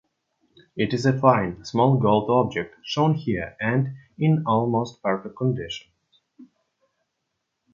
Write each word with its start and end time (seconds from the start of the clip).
It 0.75 0.95
is 0.95 1.05
a 1.05 1.15
fine, 1.15 1.63
small 1.63 1.95
gold 1.99 2.27
object, 2.27 2.73
shown 2.83 3.13
here 3.13 3.55
and 3.61 3.97
in 4.17 4.43
almost 4.47 5.03
perfect 5.03 5.35
condition. 5.37 5.89